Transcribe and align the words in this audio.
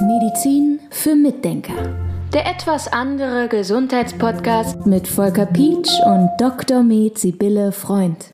Medizin 0.00 0.80
für 0.90 1.14
Mitdenker. 1.14 1.74
Der 2.32 2.46
etwas 2.46 2.88
andere 2.88 3.48
Gesundheitspodcast 3.48 4.86
mit 4.86 5.06
Volker 5.06 5.46
Pietsch 5.46 5.90
und 6.06 6.30
Dr. 6.38 6.82
Med 6.82 7.18
Sibylle 7.18 7.72
Freund. 7.72 8.32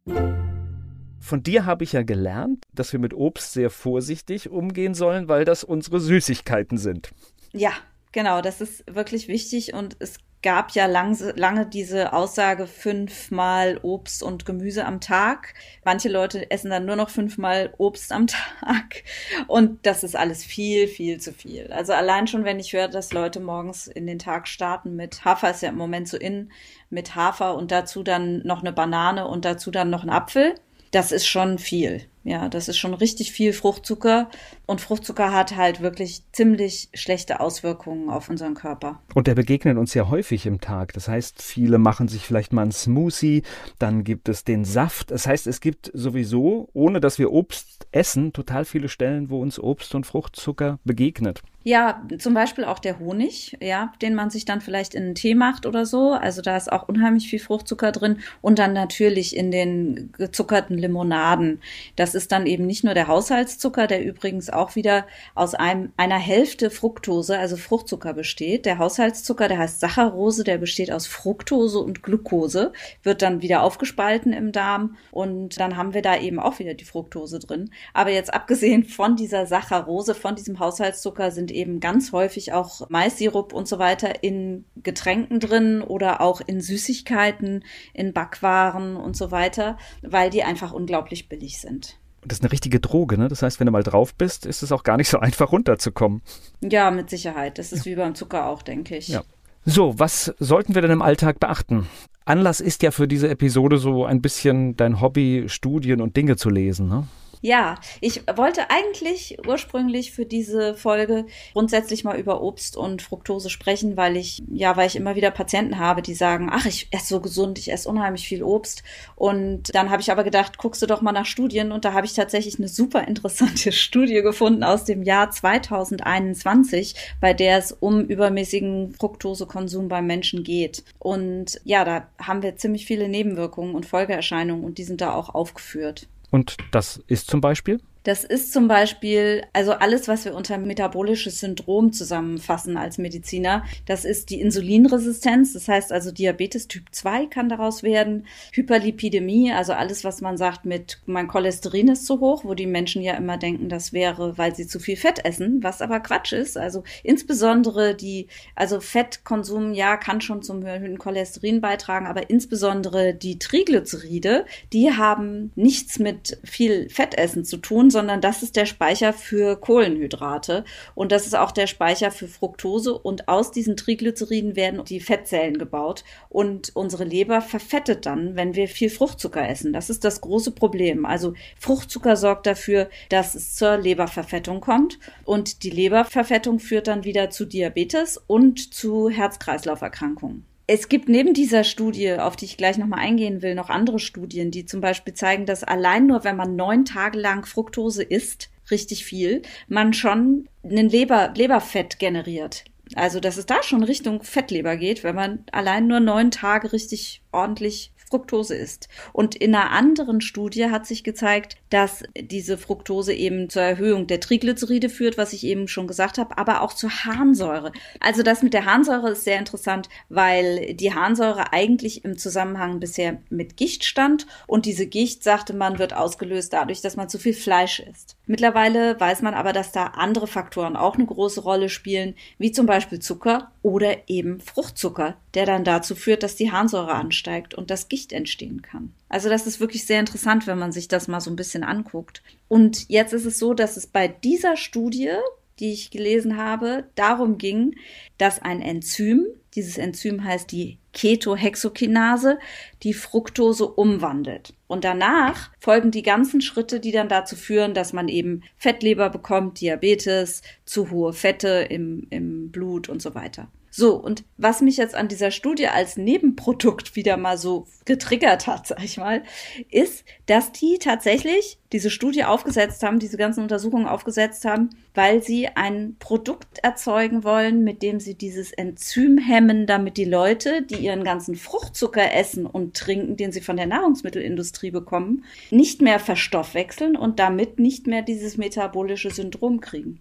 Von 1.18 1.42
dir 1.42 1.66
habe 1.66 1.84
ich 1.84 1.92
ja 1.92 2.02
gelernt, 2.02 2.64
dass 2.72 2.92
wir 2.92 3.00
mit 3.00 3.14
Obst 3.14 3.52
sehr 3.52 3.70
vorsichtig 3.70 4.50
umgehen 4.50 4.94
sollen, 4.94 5.28
weil 5.28 5.44
das 5.44 5.64
unsere 5.64 5.98
Süßigkeiten 5.98 6.78
sind. 6.78 7.10
Ja, 7.52 7.72
genau, 8.12 8.40
das 8.40 8.60
ist 8.60 8.84
wirklich 8.92 9.28
wichtig 9.28 9.74
und 9.74 9.96
es 9.98 10.18
gab 10.42 10.72
ja 10.72 10.86
lang, 10.86 11.16
lange 11.36 11.66
diese 11.66 12.12
Aussage 12.12 12.66
fünfmal 12.66 13.78
Obst 13.82 14.22
und 14.22 14.44
Gemüse 14.44 14.84
am 14.84 15.00
Tag. 15.00 15.54
Manche 15.84 16.08
Leute 16.08 16.50
essen 16.50 16.70
dann 16.70 16.84
nur 16.84 16.96
noch 16.96 17.10
fünfmal 17.10 17.72
Obst 17.78 18.12
am 18.12 18.26
Tag. 18.60 19.04
Und 19.46 19.86
das 19.86 20.02
ist 20.04 20.16
alles 20.16 20.44
viel, 20.44 20.88
viel 20.88 21.20
zu 21.20 21.32
viel. 21.32 21.72
Also 21.72 21.92
allein 21.92 22.26
schon, 22.26 22.44
wenn 22.44 22.58
ich 22.58 22.72
höre, 22.72 22.88
dass 22.88 23.12
Leute 23.12 23.40
morgens 23.40 23.86
in 23.86 24.06
den 24.06 24.18
Tag 24.18 24.48
starten 24.48 24.96
mit 24.96 25.24
Hafer, 25.24 25.50
ist 25.50 25.62
ja 25.62 25.68
im 25.68 25.76
Moment 25.76 26.08
so 26.08 26.16
in, 26.16 26.50
mit 26.90 27.14
Hafer 27.14 27.54
und 27.54 27.70
dazu 27.70 28.02
dann 28.02 28.42
noch 28.44 28.60
eine 28.60 28.72
Banane 28.72 29.26
und 29.28 29.44
dazu 29.44 29.70
dann 29.70 29.90
noch 29.90 30.02
ein 30.02 30.10
Apfel. 30.10 30.54
Das 30.90 31.12
ist 31.12 31.26
schon 31.26 31.58
viel. 31.58 32.06
Ja, 32.24 32.48
das 32.48 32.68
ist 32.68 32.78
schon 32.78 32.94
richtig 32.94 33.32
viel 33.32 33.52
Fruchtzucker. 33.52 34.30
Und 34.66 34.80
Fruchtzucker 34.80 35.32
hat 35.32 35.56
halt 35.56 35.80
wirklich 35.80 36.22
ziemlich 36.32 36.88
schlechte 36.94 37.40
Auswirkungen 37.40 38.10
auf 38.10 38.28
unseren 38.28 38.54
Körper. 38.54 39.00
Und 39.14 39.26
der 39.26 39.34
begegnet 39.34 39.76
uns 39.76 39.92
ja 39.94 40.08
häufig 40.08 40.46
im 40.46 40.60
Tag. 40.60 40.92
Das 40.92 41.08
heißt, 41.08 41.42
viele 41.42 41.78
machen 41.78 42.06
sich 42.08 42.22
vielleicht 42.24 42.52
mal 42.52 42.62
einen 42.62 42.72
Smoothie, 42.72 43.42
dann 43.78 44.04
gibt 44.04 44.28
es 44.28 44.44
den 44.44 44.64
Saft. 44.64 45.10
Das 45.10 45.26
heißt, 45.26 45.46
es 45.48 45.60
gibt 45.60 45.90
sowieso, 45.94 46.68
ohne 46.72 47.00
dass 47.00 47.18
wir 47.18 47.32
Obst 47.32 47.86
essen, 47.90 48.32
total 48.32 48.64
viele 48.64 48.88
Stellen, 48.88 49.30
wo 49.30 49.40
uns 49.40 49.58
Obst 49.58 49.94
und 49.94 50.06
Fruchtzucker 50.06 50.78
begegnet. 50.84 51.42
Ja, 51.64 52.02
zum 52.18 52.34
Beispiel 52.34 52.64
auch 52.64 52.80
der 52.80 52.98
Honig, 52.98 53.56
ja, 53.60 53.92
den 54.02 54.14
man 54.14 54.30
sich 54.30 54.44
dann 54.44 54.60
vielleicht 54.60 54.94
in 54.94 55.04
einen 55.04 55.14
Tee 55.14 55.34
macht 55.34 55.64
oder 55.64 55.86
so. 55.86 56.10
Also 56.10 56.42
da 56.42 56.56
ist 56.56 56.72
auch 56.72 56.88
unheimlich 56.88 57.28
viel 57.28 57.38
Fruchtzucker 57.38 57.92
drin. 57.92 58.18
Und 58.40 58.58
dann 58.58 58.72
natürlich 58.72 59.36
in 59.36 59.52
den 59.52 60.12
gezuckerten 60.12 60.76
Limonaden. 60.76 61.60
Das 61.94 62.16
ist 62.16 62.32
dann 62.32 62.46
eben 62.46 62.66
nicht 62.66 62.82
nur 62.82 62.94
der 62.94 63.06
Haushaltszucker, 63.06 63.86
der 63.86 64.04
übrigens 64.04 64.50
auch 64.50 64.74
wieder 64.74 65.06
aus 65.36 65.54
einem, 65.54 65.92
einer 65.96 66.18
Hälfte 66.18 66.70
Fructose, 66.70 67.38
also 67.38 67.56
Fruchtzucker 67.56 68.12
besteht. 68.12 68.66
Der 68.66 68.78
Haushaltszucker, 68.78 69.46
der 69.46 69.58
heißt 69.58 69.78
Saccharose, 69.78 70.42
der 70.42 70.58
besteht 70.58 70.90
aus 70.90 71.06
Fructose 71.06 71.78
und 71.78 72.02
Glucose, 72.02 72.72
wird 73.04 73.22
dann 73.22 73.40
wieder 73.40 73.62
aufgespalten 73.62 74.32
im 74.32 74.50
Darm. 74.50 74.96
Und 75.12 75.60
dann 75.60 75.76
haben 75.76 75.94
wir 75.94 76.02
da 76.02 76.18
eben 76.18 76.40
auch 76.40 76.58
wieder 76.58 76.74
die 76.74 76.84
Fructose 76.84 77.38
drin. 77.38 77.70
Aber 77.94 78.10
jetzt 78.10 78.34
abgesehen 78.34 78.82
von 78.84 79.14
dieser 79.14 79.46
Saccharose, 79.46 80.16
von 80.16 80.34
diesem 80.34 80.58
Haushaltszucker 80.58 81.30
sind 81.30 81.51
eben 81.52 81.80
ganz 81.80 82.12
häufig 82.12 82.52
auch 82.52 82.88
Mais-Sirup 82.88 83.52
und 83.52 83.68
so 83.68 83.78
weiter 83.78 84.22
in 84.24 84.64
Getränken 84.82 85.40
drin 85.40 85.82
oder 85.82 86.20
auch 86.20 86.40
in 86.40 86.60
Süßigkeiten, 86.60 87.64
in 87.92 88.12
Backwaren 88.12 88.96
und 88.96 89.16
so 89.16 89.30
weiter, 89.30 89.78
weil 90.02 90.30
die 90.30 90.42
einfach 90.42 90.72
unglaublich 90.72 91.28
billig 91.28 91.60
sind. 91.60 91.98
Das 92.24 92.38
ist 92.38 92.44
eine 92.44 92.52
richtige 92.52 92.78
Droge, 92.78 93.18
ne? 93.18 93.28
Das 93.28 93.42
heißt, 93.42 93.58
wenn 93.58 93.66
du 93.66 93.72
mal 93.72 93.82
drauf 93.82 94.14
bist, 94.14 94.46
ist 94.46 94.62
es 94.62 94.70
auch 94.70 94.84
gar 94.84 94.96
nicht 94.96 95.08
so 95.08 95.18
einfach 95.20 95.52
runterzukommen. 95.52 96.22
Ja, 96.60 96.90
mit 96.90 97.10
Sicherheit. 97.10 97.58
Das 97.58 97.72
ist 97.72 97.84
ja. 97.84 97.92
wie 97.92 97.96
beim 97.96 98.14
Zucker 98.14 98.46
auch, 98.46 98.62
denke 98.62 98.96
ich. 98.96 99.08
Ja. 99.08 99.22
So, 99.64 99.98
was 99.98 100.34
sollten 100.38 100.74
wir 100.74 100.82
denn 100.82 100.90
im 100.90 101.02
Alltag 101.02 101.38
beachten? 101.38 101.86
Anlass 102.24 102.60
ist 102.60 102.82
ja 102.82 102.90
für 102.90 103.08
diese 103.08 103.28
Episode 103.28 103.78
so 103.78 104.04
ein 104.04 104.20
bisschen 104.20 104.76
dein 104.76 105.00
Hobby, 105.00 105.44
Studien 105.48 106.00
und 106.00 106.16
Dinge 106.16 106.36
zu 106.36 106.50
lesen, 106.50 106.88
ne? 106.88 107.06
Ja, 107.44 107.74
ich 108.00 108.22
wollte 108.36 108.70
eigentlich 108.70 109.36
ursprünglich 109.44 110.12
für 110.12 110.24
diese 110.24 110.76
Folge 110.76 111.26
grundsätzlich 111.54 112.04
mal 112.04 112.16
über 112.16 112.40
Obst 112.40 112.76
und 112.76 113.02
Fructose 113.02 113.50
sprechen, 113.50 113.96
weil 113.96 114.16
ich, 114.16 114.44
ja, 114.48 114.76
weil 114.76 114.86
ich 114.86 114.94
immer 114.94 115.16
wieder 115.16 115.32
Patienten 115.32 115.80
habe, 115.80 116.02
die 116.02 116.14
sagen, 116.14 116.50
ach, 116.52 116.66
ich 116.66 116.86
esse 116.92 117.08
so 117.08 117.20
gesund, 117.20 117.58
ich 117.58 117.72
esse 117.72 117.88
unheimlich 117.88 118.28
viel 118.28 118.44
Obst. 118.44 118.84
Und 119.16 119.74
dann 119.74 119.90
habe 119.90 120.00
ich 120.02 120.12
aber 120.12 120.22
gedacht, 120.22 120.56
guckst 120.56 120.82
du 120.82 120.86
doch 120.86 121.02
mal 121.02 121.10
nach 121.10 121.26
Studien 121.26 121.72
und 121.72 121.84
da 121.84 121.94
habe 121.94 122.06
ich 122.06 122.14
tatsächlich 122.14 122.58
eine 122.58 122.68
super 122.68 123.08
interessante 123.08 123.72
Studie 123.72 124.22
gefunden 124.22 124.62
aus 124.62 124.84
dem 124.84 125.02
Jahr 125.02 125.32
2021, 125.32 126.94
bei 127.20 127.34
der 127.34 127.58
es 127.58 127.72
um 127.72 128.02
übermäßigen 128.02 128.94
Fructosekonsum 128.94 129.88
beim 129.88 130.06
Menschen 130.06 130.44
geht. 130.44 130.84
Und 131.00 131.60
ja, 131.64 131.84
da 131.84 132.06
haben 132.20 132.42
wir 132.42 132.54
ziemlich 132.54 132.86
viele 132.86 133.08
Nebenwirkungen 133.08 133.74
und 133.74 133.84
Folgeerscheinungen 133.84 134.64
und 134.64 134.78
die 134.78 134.84
sind 134.84 135.00
da 135.00 135.12
auch 135.12 135.34
aufgeführt. 135.34 136.06
Und 136.32 136.56
das 136.70 136.96
ist 137.06 137.30
zum 137.30 137.42
Beispiel? 137.42 137.78
Das 138.04 138.24
ist 138.24 138.52
zum 138.52 138.66
Beispiel, 138.66 139.44
also 139.52 139.72
alles, 139.72 140.08
was 140.08 140.24
wir 140.24 140.34
unter 140.34 140.58
metabolisches 140.58 141.40
Syndrom 141.40 141.92
zusammenfassen 141.92 142.76
als 142.76 142.98
Mediziner. 142.98 143.64
Das 143.86 144.04
ist 144.04 144.30
die 144.30 144.40
Insulinresistenz. 144.40 145.52
Das 145.52 145.68
heißt 145.68 145.92
also 145.92 146.10
Diabetes 146.10 146.66
Typ 146.66 146.86
2 146.90 147.26
kann 147.26 147.48
daraus 147.48 147.82
werden. 147.82 148.26
Hyperlipidemie, 148.52 149.52
also 149.52 149.72
alles, 149.72 150.02
was 150.02 150.20
man 150.20 150.36
sagt 150.36 150.64
mit 150.64 151.00
mein 151.06 151.28
Cholesterin 151.28 151.88
ist 151.88 152.06
zu 152.06 152.20
hoch, 152.20 152.44
wo 152.44 152.54
die 152.54 152.66
Menschen 152.66 153.02
ja 153.02 153.14
immer 153.14 153.36
denken, 153.36 153.68
das 153.68 153.92
wäre, 153.92 154.36
weil 154.36 154.54
sie 154.54 154.66
zu 154.66 154.80
viel 154.80 154.96
Fett 154.96 155.24
essen, 155.24 155.62
was 155.62 155.80
aber 155.80 156.00
Quatsch 156.00 156.32
ist. 156.32 156.58
Also 156.58 156.82
insbesondere 157.04 157.94
die, 157.94 158.26
also 158.56 158.80
Fettkonsum, 158.80 159.74
ja, 159.74 159.96
kann 159.96 160.20
schon 160.20 160.42
zum 160.42 160.62
erhöhten 160.64 160.98
Cholesterin 160.98 161.60
beitragen, 161.60 162.06
aber 162.06 162.30
insbesondere 162.30 163.14
die 163.14 163.38
Triglyceride, 163.38 164.44
die 164.72 164.90
haben 164.90 165.52
nichts 165.54 165.98
mit 165.98 166.38
viel 166.44 166.88
Fettessen 166.88 167.44
zu 167.44 167.58
tun, 167.58 167.91
sondern 167.92 168.20
das 168.20 168.42
ist 168.42 168.56
der 168.56 168.66
Speicher 168.66 169.12
für 169.12 169.56
Kohlenhydrate 169.56 170.64
und 170.94 171.12
das 171.12 171.26
ist 171.26 171.36
auch 171.36 171.52
der 171.52 171.66
Speicher 171.66 172.10
für 172.10 172.26
Fructose 172.26 172.98
und 172.98 173.28
aus 173.28 173.52
diesen 173.52 173.76
Triglyceriden 173.76 174.56
werden 174.56 174.84
die 174.84 175.00
Fettzellen 175.00 175.58
gebaut 175.58 176.04
und 176.28 176.74
unsere 176.74 177.04
Leber 177.04 177.40
verfettet 177.40 178.06
dann, 178.06 178.34
wenn 178.34 178.54
wir 178.54 178.66
viel 178.66 178.90
Fruchtzucker 178.90 179.48
essen. 179.48 179.72
Das 179.72 179.90
ist 179.90 180.04
das 180.04 180.20
große 180.20 180.52
Problem. 180.52 181.06
Also 181.06 181.34
Fruchtzucker 181.58 182.16
sorgt 182.16 182.46
dafür, 182.46 182.88
dass 183.10 183.34
es 183.34 183.54
zur 183.54 183.76
Leberverfettung 183.76 184.60
kommt 184.60 184.98
und 185.24 185.62
die 185.62 185.70
Leberverfettung 185.70 186.58
führt 186.58 186.88
dann 186.88 187.04
wieder 187.04 187.30
zu 187.30 187.44
Diabetes 187.44 188.20
und 188.26 188.74
zu 188.74 189.10
Herz-Kreislauf-Erkrankungen. 189.10 190.51
Es 190.74 190.88
gibt 190.88 191.10
neben 191.10 191.34
dieser 191.34 191.64
Studie, 191.64 192.14
auf 192.14 192.34
die 192.34 192.46
ich 192.46 192.56
gleich 192.56 192.78
nochmal 192.78 193.00
eingehen 193.00 193.42
will, 193.42 193.54
noch 193.54 193.68
andere 193.68 193.98
Studien, 193.98 194.50
die 194.50 194.64
zum 194.64 194.80
Beispiel 194.80 195.12
zeigen, 195.12 195.44
dass 195.44 195.64
allein 195.64 196.06
nur, 196.06 196.24
wenn 196.24 196.34
man 196.34 196.56
neun 196.56 196.86
Tage 196.86 197.18
lang 197.18 197.44
Fructose 197.44 198.02
isst, 198.02 198.48
richtig 198.70 199.04
viel, 199.04 199.42
man 199.68 199.92
schon 199.92 200.48
einen 200.64 200.88
Leber, 200.88 201.34
Leberfett 201.36 201.98
generiert. 201.98 202.64
Also, 202.94 203.20
dass 203.20 203.36
es 203.36 203.44
da 203.44 203.62
schon 203.62 203.82
Richtung 203.82 204.22
Fettleber 204.22 204.78
geht, 204.78 205.04
wenn 205.04 205.14
man 205.14 205.44
allein 205.52 205.88
nur 205.88 206.00
neun 206.00 206.30
Tage 206.30 206.72
richtig 206.72 207.20
ordentlich 207.32 207.92
Fructose 208.12 208.54
ist. 208.54 208.90
Und 209.14 209.34
in 209.34 209.54
einer 209.54 209.70
anderen 209.70 210.20
Studie 210.20 210.70
hat 210.70 210.86
sich 210.86 211.02
gezeigt, 211.02 211.56
dass 211.70 212.02
diese 212.14 212.58
Fructose 212.58 213.14
eben 213.14 213.48
zur 213.48 213.62
Erhöhung 213.62 214.06
der 214.06 214.20
Triglyceride 214.20 214.90
führt, 214.90 215.16
was 215.16 215.32
ich 215.32 215.44
eben 215.44 215.66
schon 215.66 215.86
gesagt 215.86 216.18
habe, 216.18 216.36
aber 216.36 216.60
auch 216.60 216.74
zur 216.74 216.90
Harnsäure. 216.90 217.72
Also 218.00 218.22
das 218.22 218.42
mit 218.42 218.52
der 218.52 218.66
Harnsäure 218.66 219.12
ist 219.12 219.24
sehr 219.24 219.38
interessant, 219.38 219.88
weil 220.10 220.74
die 220.74 220.92
Harnsäure 220.92 221.54
eigentlich 221.54 222.04
im 222.04 222.18
Zusammenhang 222.18 222.80
bisher 222.80 223.16
mit 223.30 223.56
Gicht 223.56 223.84
stand 223.84 224.26
und 224.46 224.66
diese 224.66 224.86
Gicht, 224.86 225.24
sagte 225.24 225.54
man, 225.54 225.78
wird 225.78 225.94
ausgelöst 225.94 226.52
dadurch, 226.52 226.82
dass 226.82 226.96
man 226.96 227.08
zu 227.08 227.18
viel 227.18 227.32
Fleisch 227.32 227.80
isst. 227.80 228.16
Mittlerweile 228.26 229.00
weiß 229.00 229.22
man 229.22 229.32
aber, 229.32 229.54
dass 229.54 229.72
da 229.72 229.86
andere 229.86 230.26
Faktoren 230.26 230.76
auch 230.76 230.96
eine 230.96 231.06
große 231.06 231.40
Rolle 231.40 231.70
spielen, 231.70 232.14
wie 232.36 232.52
zum 232.52 232.66
Beispiel 232.66 232.98
Zucker 232.98 233.50
oder 233.62 234.08
eben 234.08 234.40
Fruchtzucker, 234.40 235.16
der 235.34 235.46
dann 235.46 235.64
dazu 235.64 235.94
führt, 235.94 236.22
dass 236.22 236.36
die 236.36 236.52
Harnsäure 236.52 236.92
ansteigt 236.92 237.54
und 237.54 237.70
das 237.70 237.88
Gicht 237.88 238.01
entstehen 238.10 238.62
kann. 238.62 238.92
Also 239.08 239.28
das 239.28 239.46
ist 239.46 239.60
wirklich 239.60 239.84
sehr 239.84 240.00
interessant, 240.00 240.48
wenn 240.48 240.58
man 240.58 240.72
sich 240.72 240.88
das 240.88 241.06
mal 241.06 241.20
so 241.20 241.30
ein 241.30 241.36
bisschen 241.36 241.62
anguckt. 241.62 242.22
Und 242.48 242.88
jetzt 242.88 243.12
ist 243.12 243.26
es 243.26 243.38
so, 243.38 243.54
dass 243.54 243.76
es 243.76 243.86
bei 243.86 244.08
dieser 244.08 244.56
Studie, 244.56 245.10
die 245.60 245.72
ich 245.72 245.92
gelesen 245.92 246.36
habe, 246.36 246.88
darum 246.96 247.38
ging, 247.38 247.76
dass 248.18 248.42
ein 248.42 248.60
Enzym, 248.60 249.26
dieses 249.54 249.78
Enzym 249.78 250.24
heißt 250.24 250.50
die 250.50 250.78
Ketohexokinase, 250.92 252.38
die 252.82 252.94
Fructose 252.94 253.66
umwandelt. 253.66 254.54
Und 254.66 254.84
danach 254.84 255.50
folgen 255.58 255.90
die 255.90 256.02
ganzen 256.02 256.40
Schritte, 256.40 256.80
die 256.80 256.92
dann 256.92 257.08
dazu 257.08 257.36
führen, 257.36 257.74
dass 257.74 257.92
man 257.92 258.08
eben 258.08 258.42
Fettleber 258.56 259.10
bekommt, 259.10 259.60
Diabetes, 259.60 260.42
zu 260.64 260.90
hohe 260.90 261.12
Fette 261.12 261.66
im, 261.68 262.06
im 262.10 262.50
Blut 262.50 262.88
und 262.88 263.02
so 263.02 263.14
weiter. 263.14 263.48
So, 263.74 263.96
und 263.96 264.24
was 264.36 264.60
mich 264.60 264.76
jetzt 264.76 264.94
an 264.94 265.08
dieser 265.08 265.30
Studie 265.30 265.68
als 265.68 265.96
Nebenprodukt 265.96 266.94
wieder 266.94 267.16
mal 267.16 267.38
so 267.38 267.66
getriggert 267.86 268.46
hat, 268.46 268.66
sag 268.68 268.84
ich 268.84 268.98
mal, 268.98 269.22
ist, 269.70 270.04
dass 270.26 270.52
die 270.52 270.78
tatsächlich 270.78 271.58
diese 271.72 271.88
Studie 271.88 272.24
aufgesetzt 272.24 272.82
haben, 272.82 272.98
diese 272.98 273.16
ganzen 273.16 273.40
Untersuchungen 273.40 273.86
aufgesetzt 273.86 274.44
haben, 274.44 274.68
weil 274.92 275.22
sie 275.22 275.48
ein 275.48 275.96
Produkt 275.98 276.58
erzeugen 276.58 277.24
wollen, 277.24 277.64
mit 277.64 277.82
dem 277.82 277.98
sie 277.98 278.14
dieses 278.14 278.52
Enzym 278.52 279.16
hemmen, 279.16 279.52
hemmen 279.52 279.66
damit 279.66 279.96
die 279.96 280.04
Leute, 280.04 280.62
die 280.62 280.81
ihren 280.82 281.04
ganzen 281.04 281.36
Fruchtzucker 281.36 282.12
essen 282.12 282.46
und 282.46 282.76
trinken, 282.76 283.16
den 283.16 283.32
sie 283.32 283.40
von 283.40 283.56
der 283.56 283.66
Nahrungsmittelindustrie 283.66 284.70
bekommen, 284.70 285.24
nicht 285.50 285.80
mehr 285.80 285.98
verstoffwechseln 285.98 286.96
und 286.96 287.18
damit 287.18 287.58
nicht 287.58 287.86
mehr 287.86 288.02
dieses 288.02 288.36
metabolische 288.36 289.10
Syndrom 289.10 289.60
kriegen. 289.60 290.00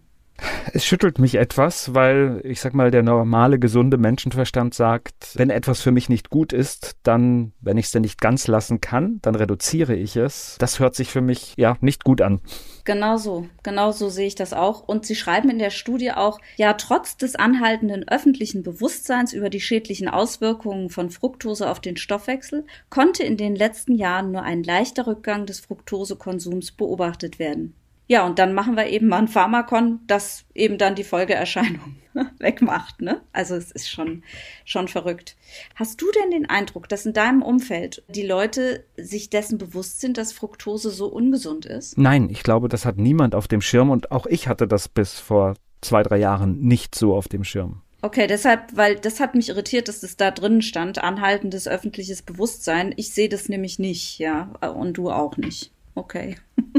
Es 0.74 0.86
schüttelt 0.86 1.18
mich 1.18 1.34
etwas, 1.34 1.94
weil 1.94 2.40
ich 2.44 2.62
sag 2.62 2.72
mal, 2.72 2.90
der 2.90 3.02
normale, 3.02 3.58
gesunde 3.58 3.98
Menschenverstand 3.98 4.72
sagt, 4.72 5.32
wenn 5.34 5.50
etwas 5.50 5.82
für 5.82 5.92
mich 5.92 6.08
nicht 6.08 6.30
gut 6.30 6.54
ist, 6.54 6.96
dann, 7.02 7.52
wenn 7.60 7.76
ich 7.76 7.86
es 7.86 7.90
denn 7.90 8.00
nicht 8.00 8.22
ganz 8.22 8.46
lassen 8.46 8.80
kann, 8.80 9.18
dann 9.20 9.34
reduziere 9.34 9.94
ich 9.94 10.16
es. 10.16 10.56
Das 10.58 10.80
hört 10.80 10.94
sich 10.94 11.10
für 11.10 11.20
mich 11.20 11.52
ja 11.58 11.76
nicht 11.82 12.04
gut 12.04 12.22
an. 12.22 12.40
Genau 12.84 13.18
so, 13.18 13.46
genau 13.62 13.92
so 13.92 14.08
sehe 14.08 14.26
ich 14.26 14.34
das 14.34 14.54
auch. 14.54 14.80
Und 14.80 15.04
Sie 15.04 15.14
schreiben 15.14 15.50
in 15.50 15.58
der 15.58 15.68
Studie 15.68 16.12
auch, 16.12 16.38
ja, 16.56 16.72
trotz 16.72 17.18
des 17.18 17.36
anhaltenden 17.36 18.08
öffentlichen 18.08 18.62
Bewusstseins 18.62 19.34
über 19.34 19.50
die 19.50 19.60
schädlichen 19.60 20.08
Auswirkungen 20.08 20.88
von 20.88 21.10
Fructose 21.10 21.68
auf 21.68 21.80
den 21.80 21.98
Stoffwechsel 21.98 22.64
konnte 22.88 23.24
in 23.24 23.36
den 23.36 23.54
letzten 23.56 23.94
Jahren 23.94 24.32
nur 24.32 24.42
ein 24.42 24.62
leichter 24.62 25.06
Rückgang 25.06 25.44
des 25.44 25.60
Fructosekonsums 25.60 26.72
beobachtet 26.72 27.38
werden. 27.38 27.74
Ja, 28.08 28.26
und 28.26 28.38
dann 28.38 28.52
machen 28.52 28.76
wir 28.76 28.86
eben 28.86 29.08
mal 29.08 29.18
ein 29.18 29.28
Pharmakon, 29.28 30.00
das 30.06 30.44
eben 30.54 30.76
dann 30.76 30.94
die 30.94 31.04
Folgeerscheinung 31.04 31.96
wegmacht. 32.38 33.00
Ne? 33.00 33.22
Also 33.32 33.54
es 33.54 33.70
ist 33.70 33.88
schon, 33.88 34.22
schon 34.64 34.88
verrückt. 34.88 35.36
Hast 35.76 36.00
du 36.02 36.06
denn 36.20 36.30
den 36.30 36.48
Eindruck, 36.48 36.88
dass 36.88 37.06
in 37.06 37.12
deinem 37.12 37.42
Umfeld 37.42 38.02
die 38.08 38.26
Leute 38.26 38.84
sich 38.96 39.30
dessen 39.30 39.56
bewusst 39.56 40.00
sind, 40.00 40.18
dass 40.18 40.32
Fructose 40.32 40.90
so 40.90 41.06
ungesund 41.06 41.64
ist? 41.64 41.96
Nein, 41.96 42.28
ich 42.30 42.42
glaube, 42.42 42.68
das 42.68 42.84
hat 42.84 42.98
niemand 42.98 43.34
auf 43.34 43.48
dem 43.48 43.60
Schirm 43.60 43.90
und 43.90 44.10
auch 44.10 44.26
ich 44.26 44.48
hatte 44.48 44.66
das 44.66 44.88
bis 44.88 45.18
vor 45.18 45.54
zwei, 45.80 46.02
drei 46.02 46.18
Jahren 46.18 46.60
nicht 46.60 46.94
so 46.94 47.14
auf 47.14 47.28
dem 47.28 47.44
Schirm. 47.44 47.82
Okay, 48.04 48.26
deshalb, 48.26 48.76
weil 48.76 48.96
das 48.96 49.20
hat 49.20 49.36
mich 49.36 49.48
irritiert, 49.48 49.86
dass 49.86 50.00
das 50.00 50.16
da 50.16 50.32
drin 50.32 50.60
stand, 50.60 50.98
anhaltendes 51.02 51.68
öffentliches 51.68 52.22
Bewusstsein. 52.22 52.92
Ich 52.96 53.14
sehe 53.14 53.28
das 53.28 53.48
nämlich 53.48 53.78
nicht, 53.78 54.18
ja, 54.18 54.50
und 54.74 54.94
du 54.94 55.08
auch 55.08 55.36
nicht. 55.36 55.70
Okay. 55.94 56.36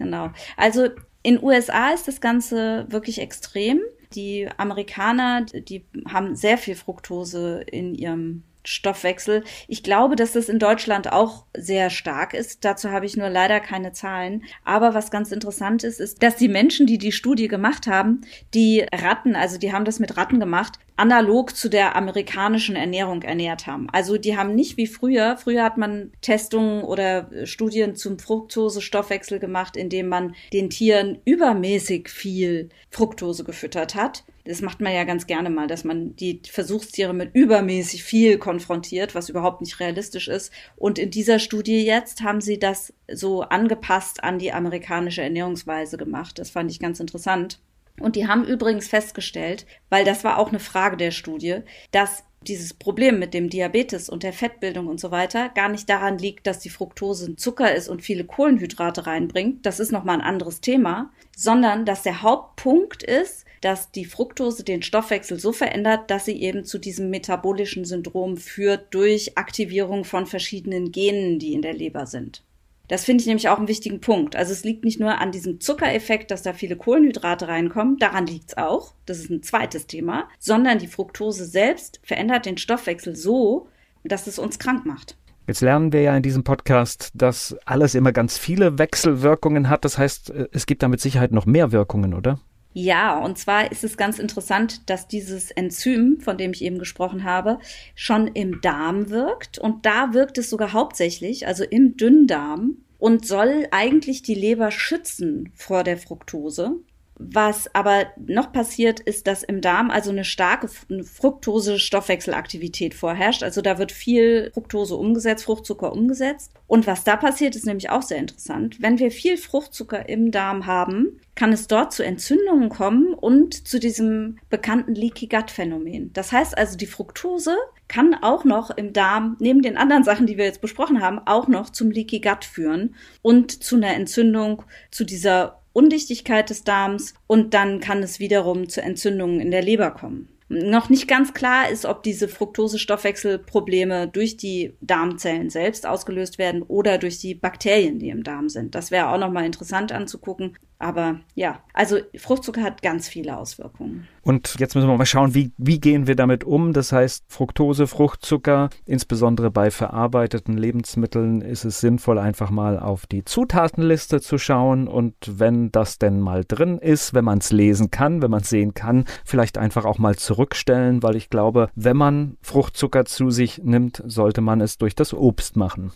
Genau. 0.00 0.30
Also 0.56 0.88
in 1.22 1.42
USA 1.42 1.90
ist 1.90 2.08
das 2.08 2.22
Ganze 2.22 2.86
wirklich 2.88 3.20
extrem. 3.20 3.80
Die 4.14 4.48
Amerikaner, 4.56 5.42
die 5.42 5.84
haben 6.08 6.34
sehr 6.34 6.56
viel 6.56 6.74
Fructose 6.74 7.60
in 7.70 7.94
ihrem 7.94 8.42
Stoffwechsel. 8.64 9.44
Ich 9.68 9.82
glaube, 9.82 10.16
dass 10.16 10.32
das 10.32 10.48
in 10.48 10.58
Deutschland 10.58 11.12
auch 11.12 11.44
sehr 11.56 11.90
stark 11.90 12.34
ist. 12.34 12.64
Dazu 12.64 12.90
habe 12.90 13.06
ich 13.06 13.16
nur 13.16 13.28
leider 13.28 13.60
keine 13.60 13.92
Zahlen. 13.92 14.44
Aber 14.64 14.94
was 14.94 15.10
ganz 15.10 15.32
interessant 15.32 15.84
ist, 15.84 16.00
ist, 16.00 16.22
dass 16.22 16.36
die 16.36 16.48
Menschen, 16.48 16.86
die 16.86 16.98
die 16.98 17.12
Studie 17.12 17.48
gemacht 17.48 17.86
haben, 17.86 18.22
die 18.54 18.84
Ratten, 18.92 19.36
also 19.36 19.58
die 19.58 19.72
haben 19.72 19.84
das 19.84 19.98
mit 19.98 20.16
Ratten 20.16 20.40
gemacht, 20.40 20.78
analog 21.00 21.56
zu 21.56 21.70
der 21.70 21.96
amerikanischen 21.96 22.76
Ernährung 22.76 23.22
ernährt 23.22 23.66
haben. 23.66 23.88
Also 23.90 24.18
die 24.18 24.36
haben 24.36 24.54
nicht 24.54 24.76
wie 24.76 24.86
früher, 24.86 25.38
früher 25.38 25.64
hat 25.64 25.78
man 25.78 26.12
Testungen 26.20 26.84
oder 26.84 27.30
Studien 27.44 27.96
zum 27.96 28.18
Fructose-Stoffwechsel 28.18 29.38
gemacht, 29.38 29.78
indem 29.78 30.08
man 30.08 30.34
den 30.52 30.68
Tieren 30.68 31.18
übermäßig 31.24 32.10
viel 32.10 32.68
Fructose 32.90 33.44
gefüttert 33.44 33.94
hat. 33.94 34.24
Das 34.50 34.62
macht 34.62 34.80
man 34.80 34.92
ja 34.92 35.04
ganz 35.04 35.28
gerne 35.28 35.48
mal, 35.48 35.68
dass 35.68 35.84
man 35.84 36.16
die 36.16 36.42
Versuchstiere 36.50 37.14
mit 37.14 37.32
übermäßig 37.34 38.02
viel 38.02 38.36
konfrontiert, 38.36 39.14
was 39.14 39.28
überhaupt 39.28 39.60
nicht 39.60 39.78
realistisch 39.78 40.26
ist. 40.26 40.52
Und 40.74 40.98
in 40.98 41.12
dieser 41.12 41.38
Studie 41.38 41.84
jetzt 41.84 42.22
haben 42.22 42.40
sie 42.40 42.58
das 42.58 42.92
so 43.12 43.42
angepasst 43.42 44.24
an 44.24 44.40
die 44.40 44.52
amerikanische 44.52 45.22
Ernährungsweise 45.22 45.96
gemacht. 45.96 46.40
Das 46.40 46.50
fand 46.50 46.68
ich 46.72 46.80
ganz 46.80 46.98
interessant. 46.98 47.60
Und 48.00 48.16
die 48.16 48.26
haben 48.26 48.44
übrigens 48.44 48.88
festgestellt, 48.88 49.66
weil 49.88 50.04
das 50.04 50.24
war 50.24 50.36
auch 50.36 50.48
eine 50.48 50.58
Frage 50.58 50.96
der 50.96 51.12
Studie, 51.12 51.60
dass 51.92 52.24
dieses 52.46 52.72
Problem 52.72 53.18
mit 53.18 53.34
dem 53.34 53.50
Diabetes 53.50 54.08
und 54.08 54.22
der 54.22 54.32
Fettbildung 54.32 54.86
und 54.86 54.98
so 54.98 55.10
weiter 55.10 55.50
gar 55.50 55.68
nicht 55.68 55.88
daran 55.90 56.18
liegt, 56.18 56.46
dass 56.46 56.58
die 56.58 56.70
Fructose 56.70 57.26
ein 57.26 57.36
Zucker 57.36 57.74
ist 57.74 57.88
und 57.88 58.02
viele 58.02 58.24
Kohlenhydrate 58.24 59.06
reinbringt. 59.06 59.66
Das 59.66 59.78
ist 59.78 59.92
nochmal 59.92 60.16
ein 60.16 60.26
anderes 60.26 60.60
Thema, 60.60 61.12
sondern 61.36 61.84
dass 61.84 62.02
der 62.02 62.22
Hauptpunkt 62.22 63.02
ist, 63.02 63.44
dass 63.60 63.90
die 63.90 64.06
Fructose 64.06 64.64
den 64.64 64.82
Stoffwechsel 64.82 65.38
so 65.38 65.52
verändert, 65.52 66.10
dass 66.10 66.24
sie 66.24 66.40
eben 66.40 66.64
zu 66.64 66.78
diesem 66.78 67.10
metabolischen 67.10 67.84
Syndrom 67.84 68.38
führt 68.38 68.94
durch 68.94 69.36
Aktivierung 69.36 70.04
von 70.04 70.26
verschiedenen 70.26 70.92
Genen, 70.92 71.38
die 71.38 71.52
in 71.52 71.60
der 71.60 71.74
Leber 71.74 72.06
sind. 72.06 72.42
Das 72.90 73.04
finde 73.04 73.22
ich 73.22 73.28
nämlich 73.28 73.48
auch 73.48 73.58
einen 73.58 73.68
wichtigen 73.68 74.00
Punkt. 74.00 74.34
Also 74.34 74.52
es 74.52 74.64
liegt 74.64 74.84
nicht 74.84 74.98
nur 74.98 75.20
an 75.20 75.30
diesem 75.30 75.60
Zuckereffekt, 75.60 76.32
dass 76.32 76.42
da 76.42 76.52
viele 76.52 76.74
Kohlenhydrate 76.74 77.46
reinkommen, 77.46 77.98
daran 77.98 78.26
liegt 78.26 78.48
es 78.48 78.58
auch, 78.58 78.94
das 79.06 79.18
ist 79.18 79.30
ein 79.30 79.44
zweites 79.44 79.86
Thema, 79.86 80.28
sondern 80.40 80.80
die 80.80 80.88
Fructose 80.88 81.44
selbst 81.44 82.00
verändert 82.02 82.46
den 82.46 82.58
Stoffwechsel 82.58 83.14
so, 83.14 83.68
dass 84.02 84.26
es 84.26 84.40
uns 84.40 84.58
krank 84.58 84.86
macht. 84.86 85.16
Jetzt 85.46 85.60
lernen 85.60 85.92
wir 85.92 86.02
ja 86.02 86.16
in 86.16 86.24
diesem 86.24 86.42
Podcast, 86.42 87.12
dass 87.14 87.56
alles 87.64 87.94
immer 87.94 88.10
ganz 88.10 88.36
viele 88.36 88.76
Wechselwirkungen 88.80 89.68
hat. 89.68 89.84
Das 89.84 89.96
heißt, 89.96 90.30
äh, 90.30 90.48
es 90.50 90.66
gibt 90.66 90.82
da 90.82 90.88
mit 90.88 91.00
Sicherheit 91.00 91.30
noch 91.30 91.46
mehr 91.46 91.70
Wirkungen, 91.70 92.12
oder? 92.12 92.40
Ja, 92.72 93.18
und 93.18 93.36
zwar 93.36 93.70
ist 93.72 93.82
es 93.82 93.96
ganz 93.96 94.18
interessant, 94.20 94.88
dass 94.90 95.08
dieses 95.08 95.50
Enzym, 95.50 96.20
von 96.20 96.38
dem 96.38 96.52
ich 96.52 96.62
eben 96.62 96.78
gesprochen 96.78 97.22
habe, 97.22 97.58
schon 97.94 98.28
im 98.28 98.60
Darm 98.60 99.10
wirkt. 99.10 99.58
Und 99.58 99.86
da 99.86 100.12
wirkt 100.12 100.38
es 100.38 100.50
sogar 100.50 100.72
hauptsächlich, 100.72 101.48
also 101.48 101.64
im 101.64 101.96
Dünndarm, 101.96 102.76
und 103.00 103.26
soll 103.26 103.66
eigentlich 103.70 104.22
die 104.22 104.34
Leber 104.34 104.70
schützen 104.70 105.52
vor 105.56 105.82
der 105.82 105.98
Fructose. 105.98 106.76
Was 107.22 107.68
aber 107.74 108.06
noch 108.16 108.50
passiert, 108.50 108.98
ist, 108.98 109.26
dass 109.26 109.42
im 109.42 109.60
Darm 109.60 109.90
also 109.90 110.08
eine 110.08 110.24
starke 110.24 110.68
Fructose-Stoffwechselaktivität 110.68 112.94
vorherrscht. 112.94 113.42
Also 113.42 113.60
da 113.60 113.78
wird 113.78 113.92
viel 113.92 114.50
Fructose 114.54 114.96
umgesetzt, 114.96 115.44
Fruchtzucker 115.44 115.92
umgesetzt. 115.92 116.50
Und 116.66 116.86
was 116.86 117.04
da 117.04 117.16
passiert, 117.16 117.56
ist 117.56 117.66
nämlich 117.66 117.90
auch 117.90 118.00
sehr 118.00 118.16
interessant. 118.16 118.80
Wenn 118.80 118.98
wir 118.98 119.10
viel 119.10 119.36
Fruchtzucker 119.36 120.08
im 120.08 120.30
Darm 120.30 120.64
haben, 120.64 121.20
kann 121.34 121.52
es 121.52 121.66
dort 121.66 121.92
zu 121.92 122.02
Entzündungen 122.02 122.70
kommen 122.70 123.12
und 123.12 123.68
zu 123.68 123.78
diesem 123.78 124.38
bekannten 124.48 124.94
Leaky 124.94 125.26
Gut 125.26 125.50
Phänomen. 125.50 126.14
Das 126.14 126.32
heißt 126.32 126.56
also, 126.56 126.78
die 126.78 126.86
Fructose 126.86 127.54
kann 127.86 128.14
auch 128.14 128.44
noch 128.44 128.70
im 128.70 128.94
Darm, 128.94 129.36
neben 129.40 129.60
den 129.60 129.76
anderen 129.76 130.04
Sachen, 130.04 130.26
die 130.26 130.38
wir 130.38 130.46
jetzt 130.46 130.62
besprochen 130.62 131.02
haben, 131.02 131.18
auch 131.18 131.48
noch 131.48 131.68
zum 131.68 131.90
Leaky 131.90 132.20
Gut 132.20 132.46
führen 132.46 132.94
und 133.20 133.62
zu 133.62 133.76
einer 133.76 133.94
Entzündung, 133.94 134.62
zu 134.90 135.04
dieser 135.04 135.59
Undichtigkeit 135.72 136.50
des 136.50 136.64
Darms 136.64 137.14
und 137.26 137.54
dann 137.54 137.80
kann 137.80 138.02
es 138.02 138.18
wiederum 138.18 138.68
zu 138.68 138.82
Entzündungen 138.82 139.40
in 139.40 139.50
der 139.50 139.62
Leber 139.62 139.90
kommen. 139.90 140.28
Noch 140.52 140.88
nicht 140.88 141.06
ganz 141.06 141.32
klar 141.32 141.68
ist, 141.70 141.84
ob 141.84 142.02
diese 142.02 142.26
Fructose-Stoffwechselprobleme 142.26 144.08
durch 144.08 144.36
die 144.36 144.74
Darmzellen 144.80 145.48
selbst 145.48 145.86
ausgelöst 145.86 146.38
werden 146.38 146.62
oder 146.62 146.98
durch 146.98 147.18
die 147.18 147.36
Bakterien, 147.36 148.00
die 148.00 148.08
im 148.08 148.24
Darm 148.24 148.48
sind. 148.48 148.74
Das 148.74 148.90
wäre 148.90 149.10
auch 149.10 149.18
nochmal 149.18 149.46
interessant 149.46 149.92
anzugucken. 149.92 150.56
Aber 150.80 151.20
ja, 151.34 151.60
also 151.74 151.98
Fruchtzucker 152.16 152.62
hat 152.62 152.80
ganz 152.80 153.06
viele 153.06 153.36
Auswirkungen. 153.36 154.08
Und 154.22 154.56
jetzt 154.58 154.74
müssen 154.74 154.88
wir 154.88 154.96
mal 154.96 155.04
schauen, 155.04 155.34
wie, 155.34 155.52
wie 155.58 155.78
gehen 155.78 156.06
wir 156.06 156.16
damit 156.16 156.42
um? 156.42 156.72
Das 156.72 156.92
heißt, 156.92 157.24
Fructose, 157.28 157.86
Fruchtzucker, 157.86 158.70
insbesondere 158.86 159.50
bei 159.50 159.70
verarbeiteten 159.70 160.56
Lebensmitteln 160.56 161.42
ist 161.42 161.64
es 161.64 161.80
sinnvoll, 161.80 162.18
einfach 162.18 162.50
mal 162.50 162.78
auf 162.78 163.06
die 163.06 163.24
Zutatenliste 163.24 164.22
zu 164.22 164.38
schauen 164.38 164.88
und 164.88 165.14
wenn 165.26 165.70
das 165.70 165.98
denn 165.98 166.20
mal 166.20 166.44
drin 166.46 166.78
ist, 166.78 167.12
wenn 167.12 167.24
man 167.24 167.38
es 167.38 167.52
lesen 167.52 167.90
kann, 167.90 168.22
wenn 168.22 168.30
man 168.30 168.40
es 168.40 168.48
sehen 168.48 168.72
kann, 168.72 169.04
vielleicht 169.24 169.58
einfach 169.58 169.84
auch 169.84 169.98
mal 169.98 170.16
zurückstellen, 170.16 171.02
weil 171.02 171.16
ich 171.16 171.28
glaube, 171.28 171.68
wenn 171.74 171.96
man 171.96 172.36
Fruchtzucker 172.40 173.04
zu 173.04 173.30
sich 173.30 173.62
nimmt, 173.62 174.02
sollte 174.06 174.40
man 174.40 174.60
es 174.62 174.78
durch 174.78 174.94
das 174.94 175.12
Obst 175.12 175.56
machen. 175.56 175.92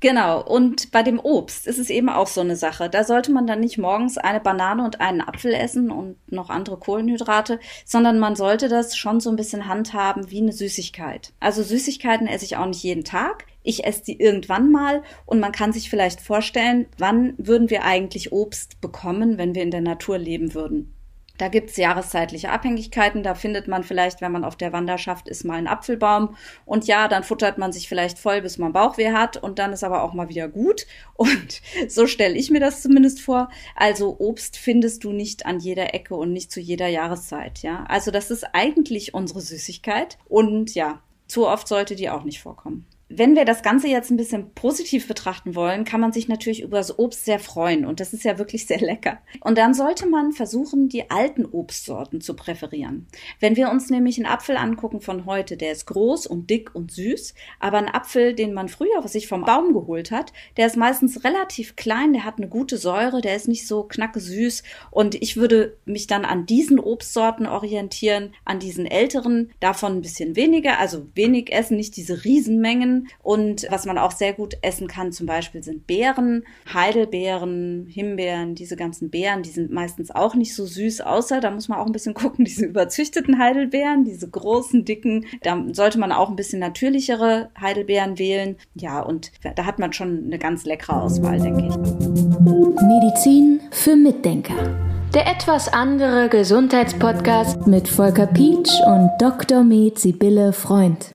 Genau, 0.00 0.40
und 0.42 0.92
bei 0.92 1.02
dem 1.02 1.18
Obst 1.18 1.66
ist 1.66 1.78
es 1.78 1.90
eben 1.90 2.08
auch 2.08 2.28
so 2.28 2.40
eine 2.40 2.54
Sache. 2.54 2.88
Da 2.88 3.02
sollte 3.02 3.32
man 3.32 3.46
dann 3.46 3.60
nicht 3.60 3.78
morgens 3.78 4.16
eine 4.28 4.40
Banane 4.40 4.84
und 4.84 5.00
einen 5.00 5.20
Apfel 5.20 5.52
essen 5.54 5.90
und 5.90 6.16
noch 6.30 6.50
andere 6.50 6.76
Kohlenhydrate, 6.76 7.58
sondern 7.84 8.18
man 8.18 8.36
sollte 8.36 8.68
das 8.68 8.96
schon 8.96 9.20
so 9.20 9.30
ein 9.30 9.36
bisschen 9.36 9.66
handhaben 9.66 10.30
wie 10.30 10.42
eine 10.42 10.52
Süßigkeit. 10.52 11.32
Also 11.40 11.62
Süßigkeiten 11.62 12.26
esse 12.26 12.44
ich 12.44 12.56
auch 12.56 12.66
nicht 12.66 12.82
jeden 12.82 13.04
Tag. 13.04 13.46
Ich 13.62 13.84
esse 13.84 14.04
die 14.04 14.20
irgendwann 14.20 14.70
mal 14.70 15.02
und 15.26 15.40
man 15.40 15.52
kann 15.52 15.72
sich 15.72 15.90
vielleicht 15.90 16.20
vorstellen, 16.20 16.86
wann 16.98 17.34
würden 17.38 17.70
wir 17.70 17.84
eigentlich 17.84 18.32
Obst 18.32 18.80
bekommen, 18.80 19.38
wenn 19.38 19.54
wir 19.54 19.62
in 19.62 19.70
der 19.70 19.80
Natur 19.80 20.18
leben 20.18 20.54
würden. 20.54 20.94
Da 21.38 21.48
gibt's 21.48 21.76
jahreszeitliche 21.76 22.50
Abhängigkeiten. 22.50 23.22
Da 23.22 23.34
findet 23.34 23.68
man 23.68 23.84
vielleicht, 23.84 24.20
wenn 24.20 24.32
man 24.32 24.44
auf 24.44 24.56
der 24.56 24.72
Wanderschaft 24.72 25.28
ist, 25.28 25.44
mal 25.44 25.54
einen 25.54 25.68
Apfelbaum. 25.68 26.36
Und 26.66 26.86
ja, 26.86 27.06
dann 27.06 27.22
futtert 27.22 27.58
man 27.58 27.72
sich 27.72 27.88
vielleicht 27.88 28.18
voll, 28.18 28.42
bis 28.42 28.58
man 28.58 28.72
Bauchweh 28.72 29.12
hat. 29.12 29.36
Und 29.36 29.58
dann 29.60 29.72
ist 29.72 29.84
aber 29.84 30.02
auch 30.02 30.12
mal 30.12 30.28
wieder 30.28 30.48
gut. 30.48 30.86
Und 31.14 31.62
so 31.88 32.06
stelle 32.06 32.34
ich 32.34 32.50
mir 32.50 32.60
das 32.60 32.82
zumindest 32.82 33.20
vor. 33.20 33.48
Also 33.74 34.16
Obst 34.18 34.56
findest 34.56 35.04
du 35.04 35.12
nicht 35.12 35.46
an 35.46 35.60
jeder 35.60 35.94
Ecke 35.94 36.14
und 36.14 36.32
nicht 36.32 36.52
zu 36.52 36.60
jeder 36.60 36.86
Jahreszeit. 36.86 37.62
Ja, 37.62 37.84
also 37.88 38.12
das 38.12 38.30
ist 38.30 38.44
eigentlich 38.52 39.14
unsere 39.14 39.40
Süßigkeit. 39.40 40.18
Und 40.28 40.74
ja, 40.74 41.02
zu 41.26 41.48
oft 41.48 41.66
sollte 41.66 41.96
die 41.96 42.10
auch 42.10 42.24
nicht 42.24 42.40
vorkommen. 42.40 42.86
Wenn 43.10 43.36
wir 43.36 43.46
das 43.46 43.62
Ganze 43.62 43.88
jetzt 43.88 44.10
ein 44.10 44.18
bisschen 44.18 44.52
positiv 44.54 45.08
betrachten 45.08 45.54
wollen, 45.54 45.84
kann 45.84 46.00
man 46.00 46.12
sich 46.12 46.28
natürlich 46.28 46.62
über 46.62 46.76
das 46.76 46.98
Obst 46.98 47.24
sehr 47.24 47.38
freuen. 47.38 47.86
Und 47.86 48.00
das 48.00 48.12
ist 48.12 48.24
ja 48.24 48.38
wirklich 48.38 48.66
sehr 48.66 48.80
lecker. 48.80 49.18
Und 49.40 49.56
dann 49.56 49.72
sollte 49.72 50.06
man 50.06 50.32
versuchen, 50.32 50.88
die 50.90 51.10
alten 51.10 51.46
Obstsorten 51.46 52.20
zu 52.20 52.34
präferieren. 52.34 53.06
Wenn 53.40 53.56
wir 53.56 53.70
uns 53.70 53.88
nämlich 53.88 54.18
einen 54.18 54.26
Apfel 54.26 54.58
angucken 54.58 55.00
von 55.00 55.24
heute, 55.24 55.56
der 55.56 55.72
ist 55.72 55.86
groß 55.86 56.26
und 56.26 56.50
dick 56.50 56.74
und 56.74 56.92
süß. 56.92 57.34
Aber 57.60 57.78
ein 57.78 57.88
Apfel, 57.88 58.34
den 58.34 58.52
man 58.52 58.68
früher 58.68 59.06
sich 59.08 59.26
vom 59.26 59.44
Baum 59.44 59.72
geholt 59.72 60.10
hat, 60.10 60.34
der 60.58 60.66
ist 60.66 60.76
meistens 60.76 61.24
relativ 61.24 61.76
klein, 61.76 62.12
der 62.12 62.24
hat 62.24 62.36
eine 62.36 62.48
gute 62.48 62.76
Säure, 62.76 63.22
der 63.22 63.36
ist 63.36 63.48
nicht 63.48 63.66
so 63.66 63.84
knacke 63.84 64.20
süß. 64.20 64.62
Und 64.90 65.14
ich 65.14 65.38
würde 65.38 65.78
mich 65.86 66.08
dann 66.08 66.26
an 66.26 66.44
diesen 66.44 66.78
Obstsorten 66.78 67.46
orientieren, 67.46 68.34
an 68.44 68.58
diesen 68.58 68.84
älteren, 68.84 69.50
davon 69.60 69.96
ein 69.96 70.02
bisschen 70.02 70.36
weniger, 70.36 70.78
also 70.78 71.06
wenig 71.14 71.52
essen, 71.52 71.78
nicht 71.78 71.96
diese 71.96 72.24
Riesenmengen 72.24 72.97
und 73.22 73.66
was 73.70 73.86
man 73.86 73.98
auch 73.98 74.12
sehr 74.12 74.32
gut 74.32 74.56
essen 74.62 74.88
kann, 74.88 75.12
zum 75.12 75.26
Beispiel 75.26 75.62
sind 75.62 75.86
Beeren, 75.86 76.44
Heidelbeeren, 76.72 77.86
Himbeeren, 77.88 78.54
diese 78.54 78.76
ganzen 78.76 79.10
Beeren, 79.10 79.42
die 79.42 79.50
sind 79.50 79.70
meistens 79.70 80.10
auch 80.10 80.34
nicht 80.34 80.54
so 80.54 80.66
süß, 80.66 81.00
außer 81.02 81.40
da 81.40 81.50
muss 81.50 81.68
man 81.68 81.78
auch 81.78 81.86
ein 81.86 81.92
bisschen 81.92 82.14
gucken, 82.18 82.44
diese 82.44 82.66
überzüchteten 82.66 83.38
Heidelbeeren, 83.38 84.04
diese 84.04 84.28
großen, 84.28 84.84
dicken, 84.84 85.26
da 85.42 85.64
sollte 85.72 85.98
man 85.98 86.12
auch 86.12 86.30
ein 86.30 86.36
bisschen 86.36 86.60
natürlichere 86.60 87.50
Heidelbeeren 87.60 88.18
wählen. 88.18 88.56
Ja, 88.74 89.00
und 89.00 89.32
da 89.56 89.64
hat 89.64 89.78
man 89.78 89.92
schon 89.92 90.24
eine 90.24 90.38
ganz 90.38 90.64
leckere 90.64 91.02
Auswahl, 91.02 91.40
denke 91.40 91.66
ich. 91.68 91.76
Medizin 92.82 93.60
für 93.70 93.96
Mitdenker. 93.96 94.54
Der 95.14 95.26
etwas 95.26 95.72
andere 95.72 96.28
Gesundheitspodcast 96.28 97.66
mit 97.66 97.88
Volker 97.88 98.26
Pietsch 98.26 98.70
und 98.86 99.10
Dr. 99.18 99.64
Med 99.64 99.98
Sibylle 99.98 100.52
Freund. 100.52 101.12